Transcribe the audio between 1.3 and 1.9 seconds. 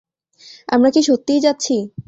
যাচ্ছি?